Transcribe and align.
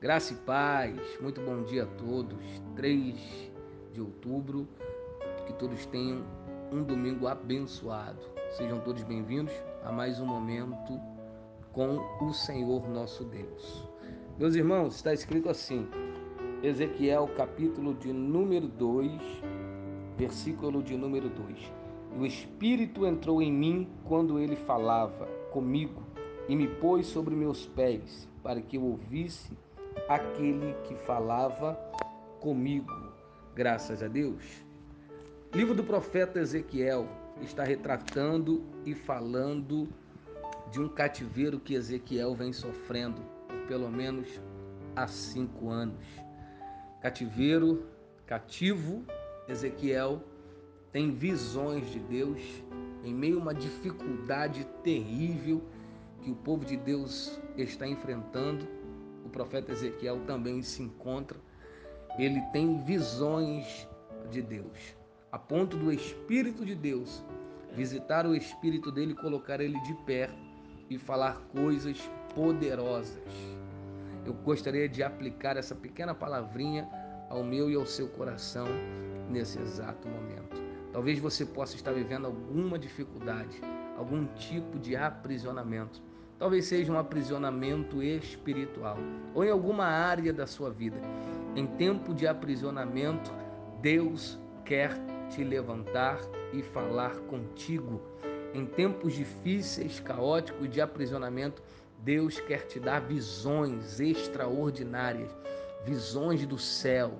Graça 0.00 0.32
e 0.32 0.36
paz, 0.36 0.96
muito 1.20 1.40
bom 1.40 1.64
dia 1.64 1.82
a 1.82 1.86
todos. 1.86 2.38
3 2.76 3.16
de 3.92 4.00
outubro, 4.00 4.68
que 5.44 5.52
todos 5.54 5.86
tenham 5.86 6.22
um 6.70 6.84
domingo 6.84 7.26
abençoado. 7.26 8.20
Sejam 8.56 8.78
todos 8.78 9.02
bem-vindos 9.02 9.52
a 9.82 9.90
mais 9.90 10.20
um 10.20 10.24
momento 10.24 11.00
com 11.72 11.98
o 12.24 12.32
Senhor 12.32 12.88
nosso 12.88 13.24
Deus. 13.24 13.88
Meus 14.38 14.54
irmãos, 14.54 14.94
está 14.94 15.12
escrito 15.12 15.50
assim, 15.50 15.88
Ezequiel 16.62 17.28
capítulo 17.36 17.92
de 17.94 18.12
número 18.12 18.68
2, 18.68 19.10
versículo 20.16 20.80
de 20.80 20.96
número 20.96 21.28
2. 21.28 21.72
E 22.14 22.18
o 22.20 22.24
Espírito 22.24 23.04
entrou 23.04 23.42
em 23.42 23.52
mim 23.52 23.90
quando 24.04 24.38
ele 24.38 24.54
falava 24.54 25.26
comigo 25.50 26.04
e 26.48 26.54
me 26.54 26.68
pôs 26.68 27.04
sobre 27.08 27.34
meus 27.34 27.66
pés 27.66 28.28
para 28.44 28.62
que 28.62 28.76
eu 28.76 28.84
ouvisse 28.84 29.58
aquele 30.08 30.74
que 30.84 30.94
falava 30.94 31.74
comigo. 32.40 32.92
Graças 33.54 34.02
a 34.02 34.08
Deus. 34.08 34.42
Livro 35.52 35.74
do 35.74 35.82
profeta 35.82 36.38
Ezequiel 36.38 37.08
está 37.40 37.64
retratando 37.64 38.64
e 38.84 38.94
falando 38.94 39.88
de 40.70 40.80
um 40.80 40.88
cativeiro 40.88 41.58
que 41.58 41.74
Ezequiel 41.74 42.34
vem 42.34 42.52
sofrendo 42.52 43.22
por 43.48 43.66
pelo 43.66 43.90
menos 43.90 44.40
há 44.94 45.06
cinco 45.06 45.70
anos. 45.70 46.04
Cativeiro, 47.00 47.86
cativo, 48.26 49.04
Ezequiel 49.48 50.22
tem 50.92 51.10
visões 51.10 51.90
de 51.90 51.98
Deus 52.00 52.40
em 53.04 53.14
meio 53.14 53.38
a 53.38 53.42
uma 53.42 53.54
dificuldade 53.54 54.66
terrível 54.82 55.62
que 56.22 56.30
o 56.30 56.34
povo 56.34 56.64
de 56.64 56.76
Deus 56.76 57.38
está 57.56 57.86
enfrentando 57.86 58.66
o 59.24 59.28
profeta 59.28 59.72
Ezequiel 59.72 60.20
também 60.26 60.62
se 60.62 60.82
encontra. 60.82 61.38
Ele 62.18 62.40
tem 62.52 62.78
visões 62.84 63.88
de 64.30 64.42
Deus, 64.42 64.96
a 65.30 65.38
ponto 65.38 65.76
do 65.76 65.92
Espírito 65.92 66.64
de 66.64 66.74
Deus 66.74 67.22
visitar 67.72 68.26
o 68.26 68.34
espírito 68.34 68.90
dele, 68.90 69.14
colocar 69.14 69.60
ele 69.60 69.78
de 69.80 69.94
pé 70.04 70.30
e 70.90 70.98
falar 70.98 71.40
coisas 71.52 72.10
poderosas. 72.34 73.22
Eu 74.24 74.34
gostaria 74.34 74.88
de 74.88 75.02
aplicar 75.02 75.56
essa 75.56 75.74
pequena 75.74 76.14
palavrinha 76.14 76.88
ao 77.30 77.44
meu 77.44 77.70
e 77.70 77.74
ao 77.74 77.86
seu 77.86 78.08
coração 78.08 78.66
nesse 79.30 79.58
exato 79.60 80.08
momento. 80.08 80.56
Talvez 80.92 81.18
você 81.18 81.44
possa 81.44 81.76
estar 81.76 81.92
vivendo 81.92 82.26
alguma 82.26 82.78
dificuldade, 82.78 83.60
algum 83.96 84.26
tipo 84.34 84.78
de 84.78 84.96
aprisionamento. 84.96 86.02
Talvez 86.38 86.66
seja 86.66 86.92
um 86.92 86.98
aprisionamento 86.98 88.00
espiritual 88.00 88.96
ou 89.34 89.44
em 89.44 89.50
alguma 89.50 89.86
área 89.86 90.32
da 90.32 90.46
sua 90.46 90.70
vida. 90.70 90.96
Em 91.56 91.66
tempo 91.66 92.14
de 92.14 92.28
aprisionamento, 92.28 93.32
Deus 93.80 94.38
quer 94.64 94.92
te 95.30 95.42
levantar 95.42 96.20
e 96.52 96.62
falar 96.62 97.16
contigo. 97.22 98.00
Em 98.54 98.64
tempos 98.64 99.14
difíceis, 99.14 99.98
caóticos 99.98 100.70
de 100.70 100.80
aprisionamento, 100.80 101.60
Deus 102.04 102.38
quer 102.40 102.66
te 102.66 102.78
dar 102.78 103.00
visões 103.00 103.98
extraordinárias, 103.98 105.36
visões 105.84 106.46
do 106.46 106.56
céu, 106.56 107.18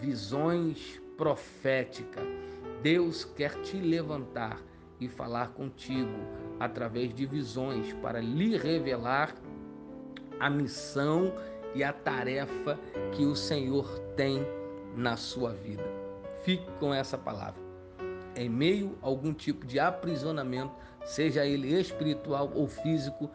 visões 0.00 1.00
proféticas. 1.16 2.24
Deus 2.82 3.24
quer 3.24 3.54
te 3.62 3.76
levantar 3.76 4.60
e 5.00 5.08
falar 5.08 5.48
contigo 5.48 6.18
através 6.58 7.14
de 7.14 7.26
visões 7.26 7.92
para 7.94 8.20
lhe 8.20 8.56
revelar 8.56 9.34
a 10.40 10.48
missão 10.50 11.32
e 11.74 11.84
a 11.84 11.92
tarefa 11.92 12.78
que 13.12 13.24
o 13.24 13.34
Senhor 13.34 13.98
tem 14.16 14.44
na 14.96 15.16
sua 15.16 15.52
vida. 15.52 15.84
Fique 16.42 16.66
com 16.78 16.92
essa 16.92 17.18
palavra. 17.18 17.60
Em 18.34 18.48
meio 18.48 18.96
a 19.02 19.06
algum 19.06 19.32
tipo 19.32 19.66
de 19.66 19.78
aprisionamento, 19.78 20.72
seja 21.04 21.44
ele 21.44 21.72
espiritual 21.78 22.50
ou 22.54 22.66
físico, 22.66 23.30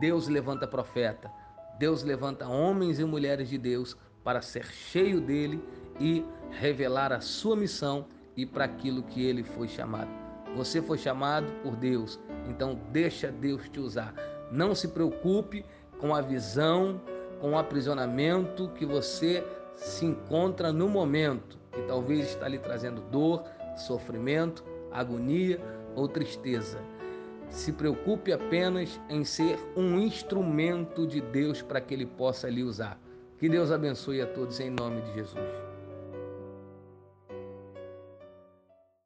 Deus 0.00 0.28
levanta 0.28 0.66
profeta. 0.66 1.30
Deus 1.78 2.02
levanta 2.02 2.48
homens 2.48 2.98
e 2.98 3.04
mulheres 3.04 3.48
de 3.48 3.58
Deus 3.58 3.96
para 4.24 4.42
ser 4.42 4.66
cheio 4.66 5.20
dele 5.20 5.62
e 6.00 6.24
revelar 6.50 7.12
a 7.12 7.20
sua 7.20 7.56
missão 7.56 8.06
e 8.36 8.44
para 8.44 8.64
aquilo 8.64 9.02
que 9.02 9.24
ele 9.24 9.42
foi 9.42 9.68
chamado. 9.68 10.27
Você 10.56 10.82
foi 10.82 10.98
chamado 10.98 11.52
por 11.62 11.76
Deus, 11.76 12.18
então 12.48 12.78
deixa 12.90 13.30
Deus 13.30 13.68
te 13.68 13.80
usar. 13.80 14.14
Não 14.50 14.74
se 14.74 14.88
preocupe 14.88 15.64
com 15.98 16.14
a 16.14 16.20
visão, 16.20 17.00
com 17.40 17.52
o 17.52 17.58
aprisionamento 17.58 18.68
que 18.70 18.86
você 18.86 19.44
se 19.76 20.04
encontra 20.04 20.72
no 20.72 20.88
momento, 20.88 21.58
que 21.72 21.82
talvez 21.82 22.26
está 22.26 22.48
lhe 22.48 22.58
trazendo 22.58 23.00
dor, 23.02 23.44
sofrimento, 23.76 24.64
agonia 24.90 25.60
ou 25.94 26.08
tristeza. 26.08 26.78
Se 27.50 27.72
preocupe 27.72 28.32
apenas 28.32 29.00
em 29.08 29.24
ser 29.24 29.58
um 29.76 29.98
instrumento 29.98 31.06
de 31.06 31.20
Deus 31.20 31.62
para 31.62 31.80
que 31.80 31.94
Ele 31.94 32.06
possa 32.06 32.48
lhe 32.48 32.62
usar. 32.62 33.00
Que 33.38 33.48
Deus 33.48 33.70
abençoe 33.70 34.20
a 34.20 34.26
todos 34.26 34.58
em 34.60 34.70
nome 34.70 35.00
de 35.02 35.14
Jesus. 35.14 35.77